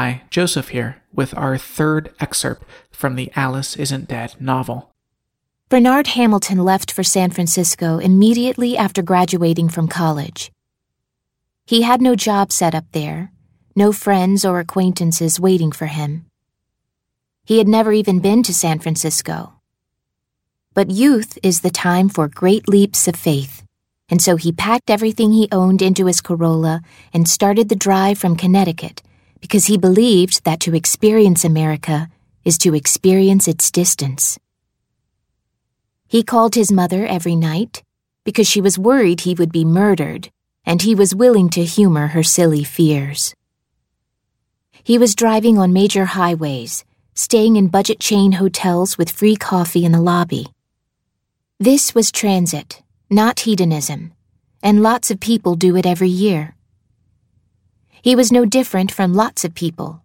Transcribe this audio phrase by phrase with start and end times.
[0.00, 2.62] Hi, Joseph here, with our third excerpt
[2.92, 4.94] from the Alice Isn't Dead novel.
[5.68, 10.52] Bernard Hamilton left for San Francisco immediately after graduating from college.
[11.66, 13.32] He had no job set up there,
[13.74, 16.26] no friends or acquaintances waiting for him.
[17.44, 19.54] He had never even been to San Francisco.
[20.74, 23.64] But youth is the time for great leaps of faith,
[24.08, 28.36] and so he packed everything he owned into his Corolla and started the drive from
[28.36, 29.02] Connecticut
[29.40, 32.08] because he believed that to experience America
[32.44, 34.38] is to experience its distance.
[36.06, 37.82] He called his mother every night
[38.24, 40.30] because she was worried he would be murdered,
[40.66, 43.34] and he was willing to humor her silly fears.
[44.84, 49.92] He was driving on major highways, staying in budget chain hotels with free coffee in
[49.92, 50.46] the lobby.
[51.58, 54.12] This was transit, not hedonism,
[54.62, 56.54] and lots of people do it every year.
[58.02, 60.02] He was no different from lots of people.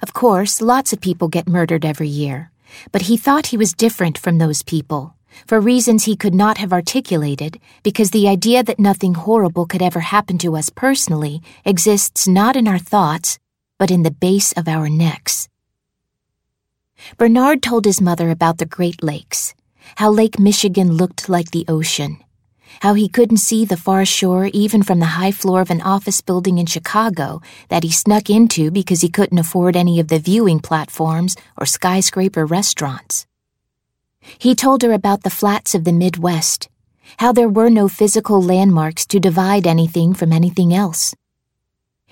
[0.00, 2.50] Of course, lots of people get murdered every year,
[2.90, 5.14] but he thought he was different from those people,
[5.46, 10.00] for reasons he could not have articulated, because the idea that nothing horrible could ever
[10.00, 13.38] happen to us personally exists not in our thoughts,
[13.78, 15.48] but in the base of our necks.
[17.18, 19.54] Bernard told his mother about the Great Lakes,
[19.96, 22.18] how Lake Michigan looked like the ocean
[22.80, 26.20] how he couldn't see the far shore even from the high floor of an office
[26.20, 30.60] building in Chicago that he snuck into because he couldn't afford any of the viewing
[30.60, 33.26] platforms or skyscraper restaurants.
[34.38, 36.68] He told her about the flats of the Midwest,
[37.18, 41.14] how there were no physical landmarks to divide anything from anything else.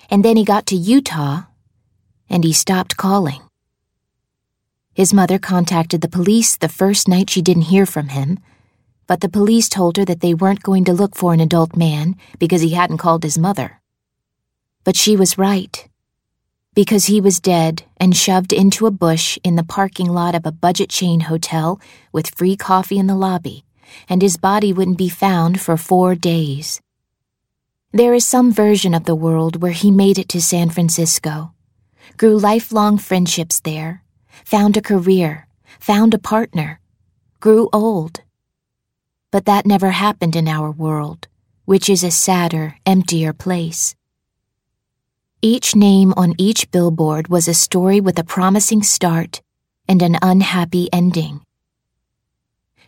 [0.09, 1.43] And then he got to Utah,
[2.29, 3.41] and he stopped calling.
[4.93, 8.39] His mother contacted the police the first night she didn't hear from him
[9.11, 12.15] but the police told her that they weren't going to look for an adult man
[12.39, 13.81] because he hadn't called his mother.
[14.85, 15.85] But she was right.
[16.73, 20.51] Because he was dead and shoved into a bush in the parking lot of a
[20.53, 21.77] budget chain hotel
[22.13, 23.65] with free coffee in the lobby,
[24.07, 26.79] and his body wouldn't be found for four days.
[27.91, 31.53] There is some version of the world where he made it to San Francisco,
[32.15, 34.05] grew lifelong friendships there,
[34.45, 35.49] found a career,
[35.81, 36.79] found a partner,
[37.41, 38.21] grew old,
[39.31, 41.27] but that never happened in our world,
[41.63, 43.95] which is a sadder, emptier place.
[45.41, 49.41] Each name on each billboard was a story with a promising start
[49.87, 51.41] and an unhappy ending.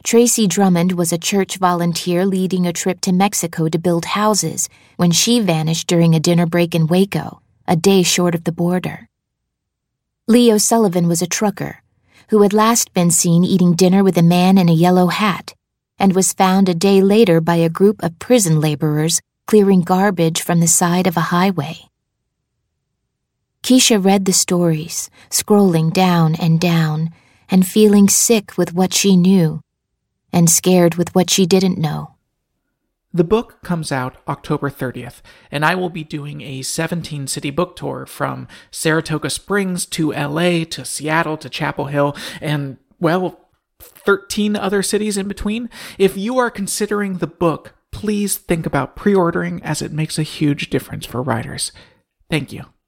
[0.04, 4.68] Tracy Drummond was a church volunteer leading a trip to Mexico to build houses
[4.98, 9.08] when she vanished during a dinner break in Waco, a day short of the border.
[10.28, 11.82] Leo Sullivan was a trucker
[12.30, 15.56] who had last been seen eating dinner with a man in a yellow hat
[16.00, 20.60] and was found a day later by a group of prison laborers clearing garbage from
[20.60, 21.78] the side of a highway.
[23.64, 27.12] Keisha read the stories, scrolling down and down,
[27.50, 29.62] and feeling sick with what she knew,
[30.34, 32.16] and scared with what she didn't know.
[33.14, 35.22] The book comes out October 30th,
[35.52, 40.64] and I will be doing a 17 city book tour from Saratoga Springs to LA
[40.72, 43.43] to Seattle to Chapel Hill, and, well,
[43.84, 45.70] 13 other cities in between.
[45.98, 50.24] If you are considering the book, please think about pre ordering as it makes a
[50.24, 51.72] huge difference for writers.
[52.30, 52.73] Thank you.